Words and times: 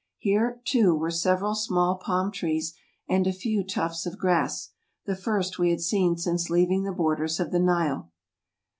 Here, 0.17 0.59
too, 0.65 0.95
were 0.95 1.11
several 1.11 1.53
small 1.53 1.93
palm 1.97 2.31
trees, 2.31 2.73
and 3.07 3.27
a 3.27 3.31
few 3.31 3.63
tufts 3.63 4.07
of 4.07 4.17
grass, 4.17 4.71
the 5.05 5.15
first 5.15 5.59
we 5.59 5.69
had 5.69 5.81
seen 5.81 6.17
since 6.17 6.49
leaving 6.49 6.81
the 6.85 6.91
borders 6.91 7.39
of 7.39 7.51
the 7.51 7.59
Nile. 7.59 8.09